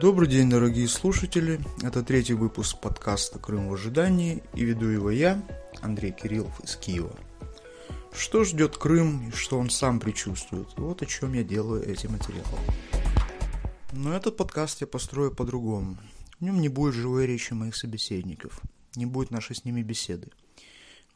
Добрый 0.00 0.28
день, 0.28 0.48
дорогие 0.48 0.86
слушатели. 0.86 1.58
Это 1.82 2.04
третий 2.04 2.34
выпуск 2.34 2.80
подкаста 2.80 3.40
«Крым 3.40 3.68
в 3.68 3.74
ожидании» 3.74 4.44
и 4.54 4.64
веду 4.64 4.86
его 4.86 5.10
я, 5.10 5.42
Андрей 5.80 6.12
Кириллов 6.12 6.60
из 6.60 6.76
Киева. 6.76 7.18
Что 8.12 8.44
ждет 8.44 8.76
Крым 8.76 9.28
и 9.28 9.32
что 9.32 9.58
он 9.58 9.70
сам 9.70 9.98
предчувствует? 9.98 10.68
Вот 10.76 11.02
о 11.02 11.06
чем 11.06 11.32
я 11.32 11.42
делаю 11.42 11.82
эти 11.82 12.06
материалы. 12.06 12.46
Но 13.92 14.14
этот 14.14 14.36
подкаст 14.36 14.82
я 14.82 14.86
построю 14.86 15.34
по-другому. 15.34 15.98
В 16.38 16.44
нем 16.44 16.60
не 16.60 16.68
будет 16.68 16.94
живой 16.94 17.26
речи 17.26 17.52
моих 17.52 17.74
собеседников, 17.74 18.60
не 18.94 19.04
будет 19.04 19.32
нашей 19.32 19.56
с 19.56 19.64
ними 19.64 19.82
беседы. 19.82 20.28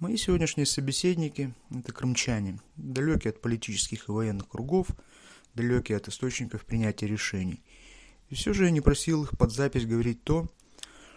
Мои 0.00 0.16
сегодняшние 0.16 0.66
собеседники– 0.66 1.54
это 1.70 1.92
крымчане, 1.92 2.58
далекие 2.74 3.30
от 3.30 3.40
политических 3.40 4.08
и 4.08 4.12
военных 4.12 4.48
кругов, 4.48 4.88
далекие 5.54 5.98
от 5.98 6.08
источников 6.08 6.64
принятия 6.64 7.06
решений– 7.06 7.62
и 8.32 8.34
все 8.34 8.54
же 8.54 8.64
я 8.64 8.70
не 8.70 8.80
просил 8.80 9.24
их 9.24 9.36
под 9.36 9.52
запись 9.52 9.84
говорить 9.84 10.24
то, 10.24 10.48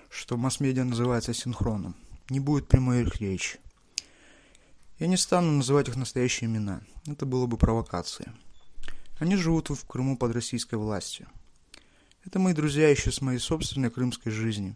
что 0.10 0.36
масс-медиа 0.36 0.84
называется 0.84 1.34
синхроном. 1.34 1.96
Не 2.30 2.42
будет 2.42 2.68
прямой 2.68 3.04
их 3.04 3.22
речи. 3.22 3.58
Я 5.00 5.08
не 5.08 5.16
стану 5.16 5.54
называть 5.54 5.88
их 5.88 5.96
настоящие 5.96 6.50
имена. 6.50 6.82
Это 7.08 7.26
было 7.26 7.46
бы 7.46 7.56
провокацией. 7.56 8.34
Они 9.18 9.38
живут 9.38 9.70
в 9.70 9.88
Крыму 9.88 10.18
под 10.18 10.34
российской 10.34 10.76
властью. 10.76 11.28
Это 12.26 12.38
мои 12.38 12.54
друзья 12.54 12.90
еще 12.90 13.14
с 13.14 13.22
моей 13.22 13.40
собственной 13.40 13.92
крымской 13.92 14.34
жизни, 14.34 14.76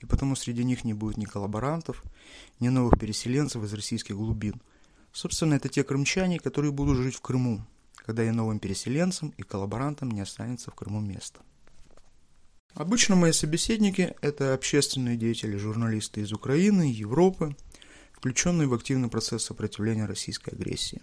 и 0.00 0.06
потому 0.06 0.36
среди 0.36 0.64
них 0.64 0.84
не 0.84 0.94
будет 0.94 1.18
ни 1.18 1.26
коллаборантов, 1.26 2.02
ни 2.60 2.68
новых 2.68 2.98
переселенцев 2.98 3.62
из 3.62 3.74
российских 3.74 4.16
глубин. 4.16 4.62
Собственно, 5.12 5.52
это 5.52 5.68
те 5.68 5.84
крымчане, 5.84 6.40
которые 6.40 6.72
будут 6.72 6.96
жить 6.96 7.16
в 7.16 7.20
Крыму, 7.20 7.62
когда 7.96 8.24
и 8.24 8.30
новым 8.30 8.58
переселенцам, 8.58 9.34
и 9.36 9.42
коллаборантам 9.42 10.10
не 10.12 10.22
останется 10.22 10.70
в 10.70 10.74
Крыму 10.74 11.00
места. 11.00 11.42
Обычно 12.74 13.14
мои 13.14 13.30
собеседники– 13.30 14.16
это 14.20 14.52
общественные 14.52 15.16
деятели, 15.16 15.56
журналисты 15.56 16.22
из 16.22 16.32
Украины, 16.32 16.90
Европы, 16.92 17.54
включенные 18.12 18.66
в 18.66 18.74
активный 18.74 19.08
процесс 19.08 19.44
сопротивления 19.44 20.06
российской 20.06 20.50
агрессии. 20.50 21.00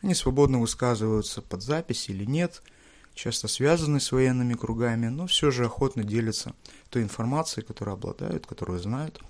Они 0.00 0.14
свободно 0.14 0.58
высказываются 0.58 1.42
под 1.42 1.62
запись 1.62 2.08
или 2.08 2.24
нет, 2.24 2.62
часто 3.14 3.46
связаны 3.46 4.00
с 4.00 4.10
военными 4.10 4.54
кругами, 4.54 5.08
но 5.08 5.26
все 5.26 5.50
же 5.50 5.66
охотно 5.66 6.02
делятся 6.02 6.54
той 6.88 7.02
информацией, 7.02 7.66
которую 7.66 7.92
обладают, 7.92 8.46
которую 8.46 8.80
знают. 8.80 9.20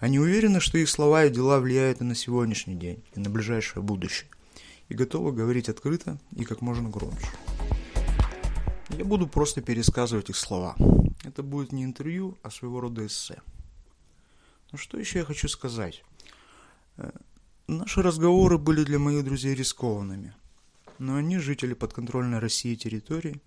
Они 0.00 0.18
уверены, 0.18 0.60
что 0.60 0.76
их 0.76 0.90
слова 0.90 1.24
и 1.24 1.30
дела 1.30 1.58
влияют 1.58 2.02
и 2.02 2.04
на 2.04 2.14
сегодняшний 2.14 2.74
день, 2.74 3.02
и 3.14 3.20
на 3.20 3.30
ближайшее 3.30 3.82
будущее, 3.82 4.28
и 4.90 4.94
готовы 4.94 5.32
говорить 5.32 5.70
открыто 5.70 6.18
и 6.36 6.44
как 6.44 6.60
можно 6.60 6.90
громче. 6.90 7.28
Я 8.90 9.06
буду 9.06 9.26
просто 9.26 9.62
пересказывать 9.62 10.28
их 10.28 10.36
слова. 10.36 10.76
Это 11.24 11.42
будет 11.42 11.72
не 11.72 11.84
интервью, 11.84 12.36
а 12.42 12.50
своего 12.50 12.80
рода 12.80 13.06
эссе. 13.06 13.40
Ну 14.72 14.78
что 14.78 14.98
еще 14.98 15.20
я 15.20 15.24
хочу 15.24 15.48
сказать? 15.48 16.04
Э, 16.96 17.10
наши 17.66 18.02
разговоры 18.02 18.58
были 18.58 18.84
для 18.84 18.98
моих 18.98 19.24
друзей 19.24 19.54
рискованными, 19.54 20.34
но 20.98 21.16
они, 21.16 21.38
жители 21.38 21.74
подконтрольной 21.74 22.40
России 22.40 22.74
территории, 22.74 23.40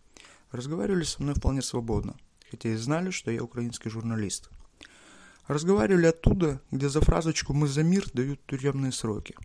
разговаривали 0.52 1.04
со 1.04 1.22
мной 1.22 1.36
вполне 1.36 1.62
свободно, 1.62 2.16
хотя 2.50 2.70
и 2.70 2.76
знали, 2.76 3.12
что 3.12 3.30
я 3.30 3.44
украинский 3.44 3.92
журналист. 3.92 4.50
Разговаривали 5.48 6.08
оттуда, 6.08 6.62
где 6.72 6.90
за 6.90 7.02
фразочку 7.02 7.54
«мы 7.54 7.68
за 7.68 7.84
мир» 7.84 8.06
дают 8.14 8.40
тюремные 8.48 8.92
сроки. 8.92 9.36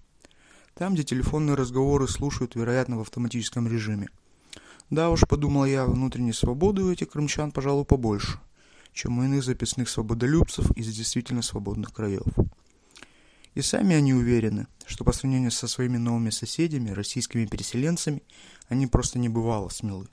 Там, 0.75 0.94
где 0.94 1.05
телефонные 1.05 1.55
разговоры 1.55 2.08
слушают, 2.08 2.55
вероятно, 2.55 2.97
в 2.97 3.03
автоматическом 3.03 3.69
режиме– 3.69 4.08
да 4.93 5.09
уж, 5.09 5.23
подумал 5.27 5.65
я, 5.65 5.87
внутренней 5.87 6.35
свободы 6.35 6.83
у 6.83 6.93
этих 6.93 7.09
крымчан, 7.09 7.51
пожалуй, 7.51 7.87
побольше, 7.87 8.39
чем 8.93 9.19
у 9.19 9.25
иных 9.25 9.43
записных 9.43 9.89
свободолюбцев 9.89 10.71
из 10.73 10.95
действительно 10.95 11.41
свободных 11.41 11.95
краев. 11.95 12.27
И 13.55 13.62
сами 13.62 13.97
они 13.97 14.12
уверены, 14.12 14.66
что 14.84 15.03
по 15.05 15.12
сравнению 15.12 15.50
со 15.50 15.66
своими 15.66 15.97
новыми 15.97 16.28
соседями, 16.28 16.91
российскими 16.91 17.47
переселенцами, 17.47 18.22
они 18.69 18.87
просто 18.87 19.19
не 19.19 19.31
бывало 19.31 19.71
смелы. 19.71 20.09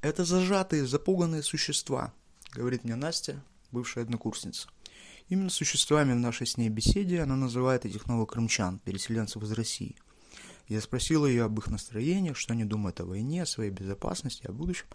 «Это 0.00 0.24
зажатые, 0.24 0.84
запуганные 0.84 1.44
существа»,— 1.44 2.12
говорит 2.52 2.82
мне 2.82 2.96
Настя, 2.96 3.40
бывшая 3.70 4.02
однокурсница. 4.02 4.66
Именно 5.28 5.50
существами 5.50 6.12
в 6.12 6.16
нашей 6.16 6.48
с 6.48 6.56
ней 6.56 6.70
беседе 6.70 7.20
она 7.20 7.36
называет 7.36 7.86
этих 7.86 8.06
новых 8.06 8.30
крымчан, 8.30 8.80
переселенцев 8.80 9.44
из 9.44 9.52
России. 9.52 9.94
Я 10.66 10.80
спросил 10.80 11.26
ее 11.26 11.44
об 11.44 11.58
их 11.58 11.66
настроениях, 11.68 12.36
что 12.36 12.54
они 12.54 12.64
думают 12.64 13.00
о 13.00 13.04
войне, 13.04 13.42
о 13.42 13.46
своей 13.46 13.70
безопасности, 13.70 14.46
о 14.46 14.52
будущем. 14.52 14.86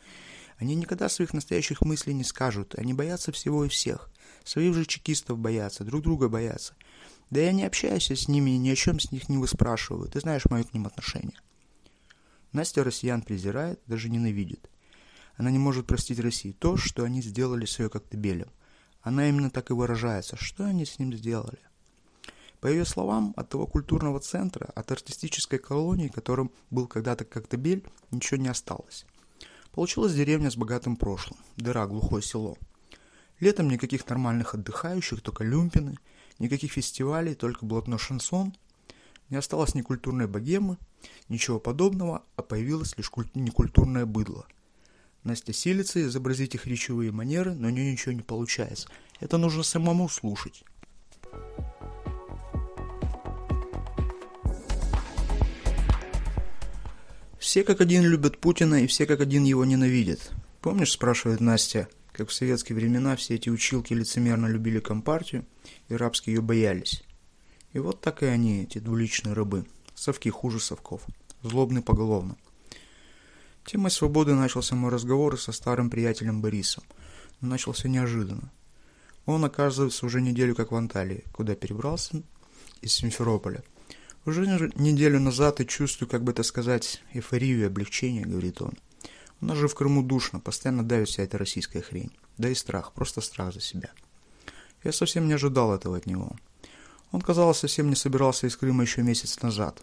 Они 0.58 0.76
никогда 0.76 1.10
своих 1.10 1.34
настоящих 1.34 1.82
мыслей 1.82 2.14
не 2.14 2.24
скажут. 2.24 2.76
Они 2.76 2.94
боятся 2.94 3.32
всего 3.32 3.66
и 3.66 3.70
всех. 3.70 4.10
Своих 4.44 4.74
же 4.74 4.86
чекистов 4.86 5.38
боятся, 5.38 5.84
друг 5.84 6.04
друга 6.04 6.28
боятся. 6.28 6.74
Да 7.30 7.40
я 7.40 7.52
не 7.52 7.64
общаюсь 7.64 8.10
с 8.10 8.28
ними 8.28 8.52
и 8.52 8.58
ни 8.58 8.70
о 8.70 8.76
чем 8.76 9.00
с 9.00 9.12
них 9.12 9.30
не 9.30 9.38
выспрашиваю. 9.38 10.10
Ты 10.10 10.20
знаешь 10.20 10.46
мое 10.50 10.64
к 10.64 10.74
ним 10.74 10.88
отношение. 10.88 11.40
Настя 12.52 12.84
россиян 12.84 13.22
презирает, 13.22 13.80
даже 13.86 14.10
ненавидит. 14.10 14.70
Она 15.36 15.52
не 15.52 15.60
может 15.60 15.86
простить 15.86 16.20
России 16.20 16.52
то, 16.52 16.76
что 16.78 17.04
они 17.04 17.22
сделали 17.22 17.66
с 17.66 17.78
ее 17.80 17.90
Коктебелем. 17.90 18.50
Она 19.02 19.30
именно 19.30 19.50
так 19.52 19.70
и 19.70 19.74
выражается. 19.74 20.36
Что 20.36 20.66
они 20.66 20.86
с 20.86 20.98
ним 21.00 21.14
сделали? 21.14 21.60
По 22.62 22.68
ее 22.68 22.84
словам, 22.84 23.34
от 23.38 23.50
того 23.50 23.68
культурного 23.68 24.20
центра, 24.20 24.66
от 24.76 24.92
артистической 24.92 25.60
колонии, 25.60 26.10
которым 26.10 26.52
был 26.70 26.88
когда-то 26.88 27.24
Коктебель, 27.24 27.86
ничего 28.12 28.42
не 28.42 28.50
осталось. 28.50 29.06
Получилась 29.72 30.14
деревня 30.14 30.52
с 30.52 30.58
богатым 30.58 30.98
прошлым, 30.98 31.40
дыра, 31.56 31.88
глухое 31.88 32.22
село. 32.22 32.58
Летом 33.40 33.70
никаких 33.70 34.06
нормальных 34.10 34.56
отдыхающих, 34.56 35.22
только 35.22 35.46
люмпины, 35.46 35.98
никаких 36.38 36.74
фестивалей, 36.74 37.34
только 37.34 37.66
блатной 37.66 37.98
шансон. 37.98 38.54
Не 39.30 39.38
осталось 39.38 39.76
ни 39.76 39.82
культурной 39.82 40.28
богемы, 40.28 40.78
ничего 41.30 41.60
подобного, 41.60 42.24
а 42.36 42.42
появилось 42.42 42.98
лишь 42.98 43.10
куль... 43.10 43.30
некультурное 43.36 44.06
быдло. 44.06 44.46
Настя 45.24 45.54
силится 45.54 46.02
изобразить 46.02 46.56
их 46.56 46.66
речевые 46.66 47.12
манеры, 47.12 47.54
но 47.54 47.68
у 47.68 47.72
нее 47.72 47.92
ничего 47.92 48.12
не 48.12 48.22
получается. 48.22 48.90
Это 49.22 49.38
нужно 49.38 49.64
самому 49.64 50.10
слушать. 50.10 50.66
Все 57.50 57.64
как 57.64 57.82
один 57.82 58.04
любят 58.04 58.38
Путина 58.38 58.84
и 58.84 58.86
все 58.86 59.08
как 59.08 59.22
один 59.22 59.44
его 59.44 59.66
ненавидят. 59.66 60.30
Помнишь, 60.62 60.92
спрашивает 60.92 61.40
Настя, 61.40 61.90
как 62.12 62.30
в 62.30 62.32
советские 62.32 62.76
времена 62.76 63.16
все 63.16 63.34
эти 63.34 63.50
училки 63.50 63.92
лицемерно 63.92 64.46
любили 64.46 64.80
Компартию 64.80 65.48
и 65.88 65.96
рабски 65.96 66.30
ее 66.30 66.42
боялись. 66.42 67.04
И 67.74 67.80
вот 67.80 68.02
так 68.02 68.22
и 68.22 68.28
они, 68.28 68.62
эти 68.62 68.78
двуличные 68.78 69.34
рабы. 69.34 69.66
Совки 69.96 70.30
хуже 70.30 70.60
совков. 70.60 71.02
Злобны 71.42 71.82
поголовно. 71.82 72.38
Темой 73.66 73.90
свободы 73.90 74.36
начался 74.36 74.76
мой 74.76 74.92
разговор 74.92 75.40
со 75.40 75.52
старым 75.52 75.90
приятелем 75.90 76.44
Борисом. 76.44 76.84
Но 77.42 77.48
начался 77.48 77.90
неожиданно. 77.90 78.52
Он, 79.26 79.44
оказывается, 79.44 80.06
уже 80.06 80.22
неделю 80.22 80.54
как 80.54 80.72
в 80.72 80.76
Анталии, 80.76 81.24
куда 81.32 81.56
перебрался 81.56 82.22
из 82.82 82.94
Симферополя– 82.94 83.64
уже 84.30 84.72
неделю 84.76 85.20
назад 85.20 85.62
и 85.62 85.68
чувствую, 85.68 86.10
как 86.10 86.24
бы 86.24 86.32
это 86.32 86.44
сказать, 86.44 87.02
эйфорию 87.14 87.60
и 87.60 87.64
облегчение, 87.64 88.24
говорит 88.24 88.62
он. 88.62 88.74
У 89.42 89.46
нас 89.46 89.58
же 89.58 89.68
в 89.68 89.76
Крыму 89.76 90.04
душно, 90.04 90.40
постоянно 90.40 90.84
давит 90.84 91.08
вся 91.08 91.24
эта 91.24 91.38
российская 91.38 91.82
хрень. 91.82 92.12
Да 92.38 92.50
и 92.50 92.56
страх, 92.56 92.94
просто 92.94 93.22
страх 93.22 93.54
за 93.54 93.62
себя. 93.62 93.92
Я 94.84 94.92
совсем 94.92 95.28
не 95.28 95.34
ожидал 95.34 95.74
этого 95.74 95.98
от 95.98 96.06
него. 96.06 96.32
Он, 97.12 97.22
казалось, 97.22 97.58
совсем 97.58 97.90
не 97.90 97.96
собирался 97.96 98.48
из 98.48 98.56
Крыма 98.56 98.84
еще 98.84 99.02
месяц 99.02 99.42
назад. 99.42 99.82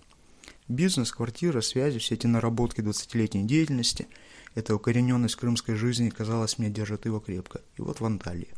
Бизнес, 0.68 1.12
квартира, 1.12 1.60
связи, 1.60 1.98
все 1.98 2.14
эти 2.14 2.26
наработки 2.26 2.80
20-летней 2.80 3.44
деятельности, 3.44 4.08
эта 4.54 4.74
укорененность 4.74 5.36
крымской 5.36 5.74
жизни, 5.74 6.10
казалось, 6.10 6.58
мне 6.58 6.70
держит 6.70 7.04
его 7.04 7.20
крепко. 7.20 7.60
И 7.76 7.82
вот 7.82 8.00
в 8.00 8.04
Анталии. 8.04 8.54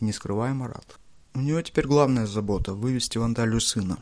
И 0.00 0.04
не 0.04 0.12
скрываемо 0.12 0.68
рад. 0.68 0.98
У 1.34 1.40
него 1.40 1.60
теперь 1.62 1.86
главная 1.86 2.26
забота– 2.26 2.72
вывести 2.74 3.18
в 3.18 3.22
Анталию 3.22 3.60
сына. 3.60 3.98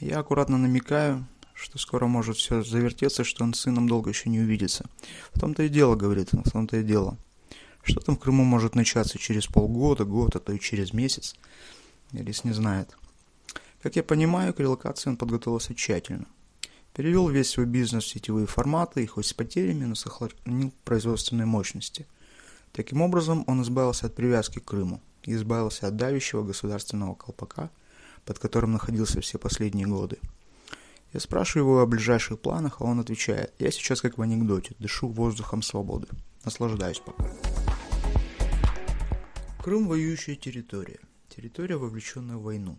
Я 0.00 0.20
аккуратно 0.20 0.56
намекаю, 0.56 1.26
что 1.52 1.76
скоро 1.76 2.06
может 2.06 2.38
все 2.38 2.62
завертеться, 2.62 3.22
что 3.22 3.44
он 3.44 3.52
с 3.52 3.60
сыном 3.60 3.86
долго 3.86 4.08
еще 4.08 4.30
не 4.30 4.40
увидится. 4.40 4.86
В 5.30 5.38
том-то 5.38 5.64
и 5.64 5.68
дело, 5.68 5.94
говорит 5.94 6.32
в 6.32 6.50
том-то 6.50 6.78
и 6.78 6.82
дело. 6.82 7.18
Что 7.82 8.00
там 8.00 8.16
в 8.16 8.18
Крыму 8.18 8.42
может 8.42 8.74
начаться 8.74 9.18
через 9.18 9.46
полгода, 9.46 10.06
год, 10.06 10.36
а 10.36 10.38
то 10.38 10.54
и 10.54 10.58
через 10.58 10.94
месяц? 10.94 11.34
Элис 12.12 12.44
не 12.44 12.52
знает. 12.52 12.96
Как 13.82 13.96
я 13.96 14.02
понимаю, 14.02 14.54
к 14.54 14.60
релокации 14.60 15.10
он 15.10 15.18
подготовился 15.18 15.74
тщательно. 15.74 16.26
Перевел 16.94 17.28
весь 17.28 17.50
свой 17.50 17.66
бизнес 17.66 18.04
в 18.04 18.08
сетевые 18.08 18.46
форматы 18.46 19.04
и 19.04 19.06
хоть 19.06 19.26
с 19.26 19.34
потерями, 19.34 19.84
но 19.84 19.94
сохранил 19.94 20.72
производственные 20.84 21.46
мощности. 21.46 22.06
Таким 22.72 23.02
образом, 23.02 23.44
он 23.46 23.60
избавился 23.62 24.06
от 24.06 24.14
привязки 24.14 24.60
к 24.60 24.64
Крыму 24.64 25.02
и 25.24 25.34
избавился 25.34 25.88
от 25.88 25.96
давящего 25.96 26.42
государственного 26.42 27.14
колпака– 27.14 27.68
под 28.30 28.38
которым 28.38 28.70
находился 28.70 29.20
все 29.20 29.38
последние 29.38 29.88
годы. 29.88 30.20
Я 31.12 31.18
спрашиваю 31.18 31.64
его 31.64 31.80
о 31.80 31.86
ближайших 31.86 32.38
планах, 32.38 32.76
а 32.80 32.84
он 32.84 33.00
отвечает, 33.00 33.52
я 33.58 33.72
сейчас 33.72 34.00
как 34.00 34.18
в 34.18 34.22
анекдоте, 34.22 34.76
дышу 34.78 35.08
воздухом 35.08 35.62
свободы. 35.62 36.06
Наслаждаюсь 36.44 37.00
пока. 37.00 37.28
Крым– 39.64 39.88
воюющая 39.88 40.36
территория. 40.36 41.00
Территория, 41.28 41.76
вовлеченная 41.76 42.36
в 42.36 42.44
войну. 42.44 42.78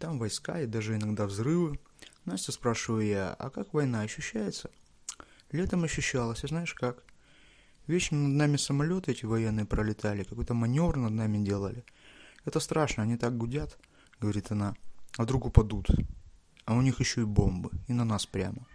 Там 0.00 0.18
войска 0.18 0.60
и 0.60 0.66
даже 0.66 0.96
иногда 0.96 1.26
взрывы. 1.26 1.78
Настя 2.24 2.50
спрашиваю 2.50 3.06
я, 3.06 3.32
а 3.34 3.48
как 3.50 3.72
война 3.72 4.00
ощущается? 4.00 4.72
Летом 5.52 5.84
ощущалось, 5.84 6.42
а 6.42 6.48
знаешь 6.48 6.74
как? 6.74 7.04
Вечно 7.86 8.18
над 8.18 8.32
нами 8.32 8.56
самолеты 8.56 9.12
эти 9.12 9.24
военные 9.24 9.66
пролетали, 9.66 10.24
какой-то 10.24 10.54
маневр 10.54 10.96
над 10.96 11.12
нами 11.12 11.38
делали. 11.38 11.84
Это 12.44 12.58
страшно, 12.58 13.04
они 13.04 13.16
так 13.16 13.36
гудят, 13.36 13.78
говорит 14.20 14.50
она, 14.50 14.74
а 15.16 15.22
вдруг 15.22 15.46
упадут. 15.46 15.88
А 16.64 16.74
у 16.74 16.82
них 16.82 17.00
еще 17.00 17.22
и 17.22 17.24
бомбы, 17.24 17.70
и 17.88 17.92
на 17.92 18.04
нас 18.04 18.26
прямо. 18.26 18.66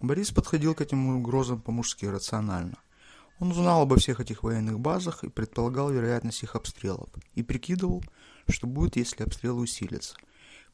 Борис 0.00 0.30
подходил 0.30 0.74
к 0.74 0.80
этим 0.80 1.16
угрозам 1.16 1.60
по-мужски 1.60 2.06
рационально. 2.06 2.76
Он 3.40 3.50
узнал 3.50 3.82
обо 3.82 3.96
всех 3.96 4.20
этих 4.20 4.42
военных 4.42 4.78
базах 4.78 5.24
и 5.24 5.28
предполагал 5.28 5.90
вероятность 5.90 6.42
их 6.42 6.54
обстрелов. 6.54 7.08
И 7.34 7.42
прикидывал, 7.42 8.04
что 8.48 8.66
будет, 8.66 8.96
если 8.96 9.24
обстрелы 9.24 9.62
усилятся. 9.62 10.16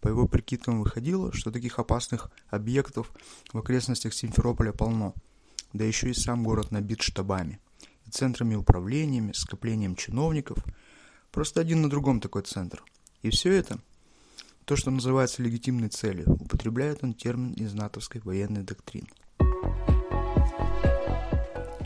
По 0.01 0.09
его 0.09 0.27
прикидкам 0.27 0.81
выходило, 0.81 1.33
что 1.33 1.51
таких 1.51 1.79
опасных 1.79 2.31
объектов 2.49 3.13
в 3.53 3.59
окрестностях 3.59 4.13
Симферополя 4.13 4.73
полно– 4.73 5.15
да 5.73 5.85
еще 5.85 6.11
и 6.11 6.15
сам 6.15 6.43
город 6.43 6.71
набит 6.71 7.03
штабами 7.03 7.61
и 8.07 8.11
центрами 8.11 8.55
управлениями, 8.55 9.33
скоплением 9.33 9.95
чиновников. 9.95 10.59
Просто 11.31 11.61
один 11.61 11.83
на 11.83 11.91
другом 11.91 12.21
такой 12.21 12.43
центр. 12.43 12.83
И 13.23 13.31
все 13.31 13.53
это, 13.53 13.79
то, 14.65 14.77
что 14.77 14.91
называется 14.91 15.43
легитимной 15.43 15.89
целью, 15.89 16.33
употребляет 16.33 17.03
он 17.03 17.15
термин 17.15 17.53
из 17.53 17.75
натовской 17.75 18.21
военной 18.25 18.63
доктрины. 18.63 19.09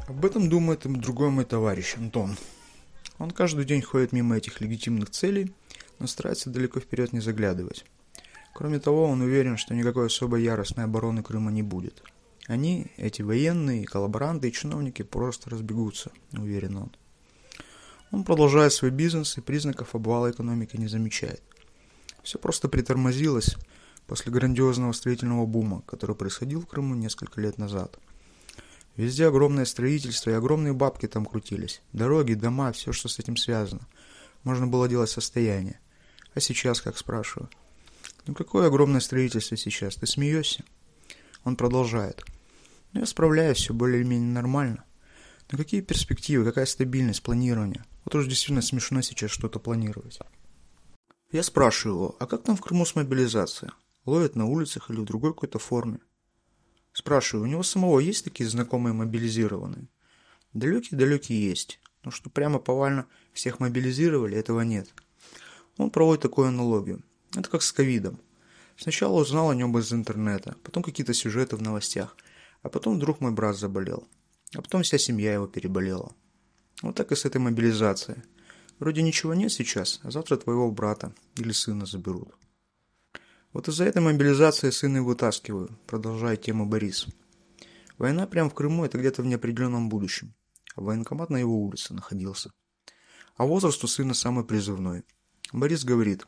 Об 0.09 0.25
этом 0.25 0.49
думает 0.49 0.87
и 0.87 0.89
другой 0.89 1.31
мой 1.31 1.45
товарищ, 1.45 1.97
Антон. 1.97 2.37
Он 3.19 3.31
каждый 3.31 3.65
день 3.65 3.83
ходит 3.83 4.13
мимо 4.13 4.37
этих 4.37 4.61
легитимных 4.61 5.11
целей, 5.11 5.53
но 5.99 6.07
старается 6.07 6.51
далеко 6.51 6.81
вперед 6.81 7.13
не 7.13 7.21
заглядывать. 7.21 7.85
Кроме 8.53 8.79
того, 8.79 9.05
он 9.05 9.21
уверен, 9.21 9.57
что 9.57 9.75
никакой 9.75 10.07
особой 10.07 10.43
яростной 10.43 10.85
обороны 10.85 11.23
Крыма 11.23 11.51
не 11.51 11.63
будет– 11.63 12.03
они, 12.47 12.89
эти 12.99 13.23
военные, 13.23 13.87
коллаборанты 13.87 14.49
и 14.49 14.53
чиновники 14.53 15.03
просто 15.03 15.49
разбегутся, 15.49 16.11
уверен 16.33 16.77
он. 16.77 16.93
Он 18.15 18.23
продолжает 18.23 18.73
свой 18.73 18.93
бизнес 18.93 19.37
и 19.39 19.41
признаков 19.41 19.97
обвала 19.97 20.31
экономики 20.31 20.77
не 20.77 20.87
замечает. 20.87 21.43
Все 22.23 22.39
просто 22.39 22.69
притормозилось 22.69 23.57
после 24.07 24.31
грандиозного 24.31 24.93
строительного 24.93 25.47
бума, 25.47 25.83
который 25.83 26.15
происходил 26.15 26.61
в 26.61 26.67
Крыму 26.69 26.95
несколько 26.95 27.41
лет 27.41 27.59
назад. 27.59 27.99
Везде 28.95 29.27
огромное 29.27 29.65
строительство 29.65 30.31
и 30.31 30.35
огромные 30.35 30.75
бабки 30.75 31.09
там 31.09 31.27
крутились. 31.27 31.83
Дороги, 31.93 32.35
дома, 32.35 32.71
все, 32.71 32.93
что 32.93 33.09
с 33.09 33.19
этим 33.19 33.37
связано. 33.37 33.85
Можно 34.45 34.69
было 34.69 34.89
делать 34.89 35.11
состояние. 35.11 35.81
А 36.35 36.41
сейчас, 36.41 36.81
как 36.81 36.97
спрашиваю? 36.97 37.51
Ну 38.29 38.35
какое 38.35 38.69
огромное 38.69 39.01
строительство 39.01 39.57
сейчас? 39.57 39.97
Ты 39.97 40.07
смеешься? 40.07 40.63
Он 41.43 41.57
продолжает. 41.57 42.25
Но 42.93 43.01
я 43.01 43.07
справляюсь 43.07 43.59
все 43.59 43.75
более-менее 43.75 44.31
нормально. 44.31 44.85
Но 45.51 45.59
какие 45.59 45.81
перспективы, 45.81 46.45
какая 46.45 46.67
стабильность 46.67 47.25
планирования? 47.25 47.85
Вот 48.05 48.15
уж 48.15 48.27
действительно 48.27 48.63
смешно 48.63 49.03
сейчас 49.03 49.31
что-то 49.31 49.59
планировать. 49.59 50.19
Я 51.33 51.43
спрашиваю 51.43 51.97
его, 51.97 52.17
а 52.21 52.27
как 52.27 52.43
там 52.43 52.57
в 52.57 52.61
Крыму 52.61 52.85
с 52.85 52.95
мобилизацией? 52.95 53.73
Ловят 54.05 54.37
на 54.37 54.47
улицах 54.47 54.91
или 54.91 55.01
в 55.01 55.05
другой 55.05 55.33
какой-то 55.33 55.59
форме? 55.59 55.99
Спрашиваю, 56.93 57.45
у 57.45 57.51
него 57.51 57.63
самого 57.63 57.99
есть 57.99 58.25
такие 58.25 58.49
знакомые 58.49 58.93
мобилизированные? 58.93 59.89
Далекие-далекие 60.53 61.49
есть. 61.49 61.81
Но 62.05 62.11
что 62.11 62.31
прямо 62.31 62.59
повально 62.59 63.07
всех 63.33 63.61
мобилизировали, 63.61 64.37
этого 64.37 64.61
нет. 64.61 64.91
Он 65.79 65.91
проводит 65.91 66.23
такую 66.23 66.49
аналогию. 66.49 67.03
Это 67.35 67.49
как 67.49 67.63
с 67.63 67.73
ковидом. 67.73 68.21
Сначала 68.77 69.21
узнал 69.21 69.51
о 69.51 69.55
нем 69.55 69.77
из 69.79 69.93
интернета, 69.93 70.57
потом 70.63 70.83
какие-то 70.83 71.15
сюжеты 71.15 71.57
в 71.57 71.63
новостях– 71.63 72.17
а 72.65 72.71
потом 72.71 72.97
вдруг 72.97 73.21
мой 73.21 73.31
брат 73.31 73.57
заболел. 73.57 74.09
А 74.57 74.63
потом 74.63 74.83
вся 74.83 74.99
семья 74.99 75.35
его 75.35 75.47
переболела. 75.47 76.13
Вот 76.83 76.95
так 76.95 77.13
и 77.13 77.17
с 77.17 77.25
этой 77.25 77.39
мобилизацией. 77.39 78.23
Вроде 78.79 79.03
ничего 79.03 79.35
нет 79.35 79.53
сейчас, 79.53 80.01
а 80.03 80.11
завтра 80.11 80.37
твоего 80.37 80.71
брата 80.71 81.15
или 81.37 81.53
сына 81.53 81.87
заберут. 81.87 82.35
Вот 83.53 83.69
из-за 83.69 83.85
этой 83.85 84.03
мобилизации 84.03 84.71
сына 84.71 84.97
и 84.97 85.01
вытаскиваю, 85.01 85.79
продолжая 85.87 86.37
тему 86.37 86.67
Борис. 86.67 87.07
Война 87.99 88.27
прямо 88.27 88.51
в 88.51 88.55
Крыму– 88.55 88.85
это 88.87 88.99
где-то 88.99 89.23
в 89.23 89.27
неопределенном 89.27 89.89
будущем. 89.89 90.35
А 90.75 90.81
военкомат 90.81 91.31
на 91.31 91.37
его 91.37 91.57
улице 91.57 91.95
находился. 91.95 92.51
А 93.37 93.47
возраст 93.47 93.83
у 93.85 93.87
сына 93.87 94.13
самый 94.13 94.45
призывной. 94.45 95.05
Борис 95.53 95.85
говорит, 95.85 96.27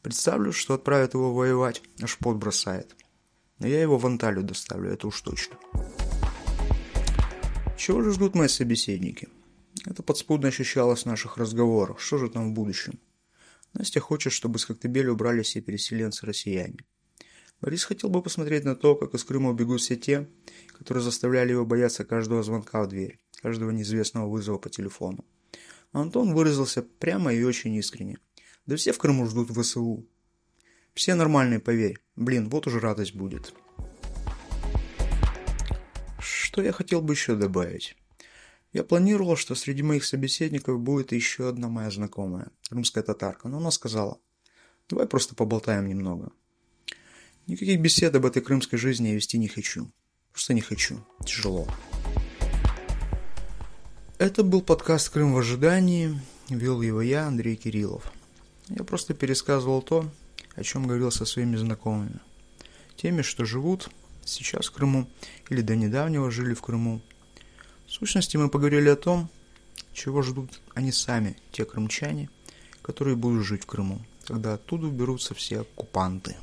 представлю, 0.00 0.52
что 0.52 0.74
отправят 0.74 1.12
его 1.12 1.34
воевать, 1.34 1.82
аж 2.00 2.16
пот 2.16 2.38
бросает. 2.38 2.96
Но 3.58 3.66
я 3.66 3.82
его 3.82 3.98
в 3.98 4.06
Анталию 4.06 4.42
доставлю, 4.42 4.90
это 4.90 5.08
уж 5.08 5.20
точно. 5.20 5.58
Чего 7.76 8.02
же 8.02 8.12
ждут 8.12 8.34
мои 8.34 8.48
собеседники? 8.48 9.28
Это 9.86 10.02
подспудно 10.02 10.48
ощущалось 10.48 11.02
в 11.02 11.06
наших 11.06 11.36
разговорах. 11.36 12.00
Что 12.00 12.18
же 12.18 12.28
там 12.28 12.50
в 12.50 12.54
будущем? 12.54 12.98
Настя 13.72 14.00
хочет, 14.00 14.32
чтобы 14.32 14.58
с 14.58 14.66
Коктебеля 14.66 15.12
убрали 15.12 15.42
все 15.42 15.60
переселенцы-россияне. 15.60 16.78
Борис 17.60 17.84
хотел 17.84 18.10
бы 18.10 18.20
посмотреть 18.20 18.64
на 18.64 18.74
то, 18.74 18.96
как 18.96 19.14
из 19.14 19.22
Крыма 19.22 19.50
убегут 19.50 19.80
все 19.80 19.96
те, 19.96 20.28
которые 20.76 21.04
заставляли 21.04 21.52
его 21.52 21.64
бояться 21.64 22.04
каждого 22.04 22.42
звонка 22.42 22.82
в 22.82 22.88
дверь, 22.88 23.20
каждого 23.40 23.70
неизвестного 23.70 24.28
вызова 24.28 24.58
по 24.58 24.68
телефону. 24.68 25.24
Антон 25.92 26.34
выразился 26.34 26.82
прямо 26.82 27.32
и 27.32 27.44
очень 27.44 27.74
искренне. 27.76 28.18
Да 28.66 28.76
все 28.76 28.92
в 28.92 28.98
Крыму 28.98 29.26
ждут 29.26 29.56
ВСУ. 29.56 30.04
Все 30.94 31.14
нормальные, 31.14 31.60
поверь. 31.60 31.98
Блин, 32.16 32.48
вот 32.48 32.66
уже 32.66 32.80
радость 32.80 33.14
будет. 33.14 33.54
Что 36.18 36.60
я 36.60 36.72
хотел 36.72 37.02
бы 37.02 37.14
еще 37.14 37.36
добавить? 37.36 37.96
Я 38.76 38.84
планировал, 38.84 39.36
что 39.36 39.54
среди 39.54 39.82
моих 39.82 40.04
собеседников 40.04 40.78
будет 40.78 41.10
еще 41.10 41.48
одна 41.48 41.68
моя 41.68 41.90
знакомая, 41.90 42.48
румская 42.68 43.02
татарка, 43.02 43.48
но 43.48 43.56
она 43.56 43.70
сказала, 43.70 44.18
давай 44.90 45.06
просто 45.06 45.34
поболтаем 45.34 45.88
немного. 45.88 46.30
Никаких 47.46 47.80
бесед 47.80 48.14
об 48.14 48.26
этой 48.26 48.42
крымской 48.42 48.78
жизни 48.78 49.08
я 49.08 49.14
вести 49.14 49.38
не 49.38 49.48
хочу. 49.48 49.90
Просто 50.30 50.52
не 50.52 50.60
хочу. 50.60 51.02
Тяжело. 51.24 51.66
Это 54.18 54.42
был 54.42 54.60
подкаст 54.60 55.08
«Крым 55.08 55.32
в 55.32 55.38
ожидании». 55.38 56.20
Вел 56.50 56.82
его 56.82 57.00
я, 57.00 57.28
Андрей 57.28 57.56
Кириллов. 57.56 58.12
Я 58.68 58.84
просто 58.84 59.14
пересказывал 59.14 59.80
то, 59.80 60.04
о 60.54 60.62
чем 60.62 60.86
говорил 60.86 61.10
со 61.10 61.24
своими 61.24 61.56
знакомыми. 61.56 62.20
Теми, 62.96 63.22
что 63.22 63.46
живут 63.46 63.88
сейчас 64.26 64.66
в 64.66 64.72
Крыму 64.72 65.08
или 65.48 65.62
до 65.62 65.76
недавнего 65.76 66.30
жили 66.30 66.52
в 66.52 66.60
Крыму. 66.60 67.00
Сущности, 67.98 68.36
мы 68.36 68.50
поговорили 68.50 68.90
о 68.90 68.96
том, 68.96 69.30
чего 69.94 70.20
ждут 70.20 70.60
они 70.74 70.92
сами, 70.92 71.34
те 71.50 71.64
крымчане, 71.64 72.28
которые 72.82 73.16
будут 73.16 73.46
жить 73.46 73.62
в 73.62 73.66
Крыму, 73.66 74.04
когда 74.26 74.52
оттуда 74.52 74.86
уберутся 74.86 75.34
все 75.34 75.60
оккупанты. 75.62 76.36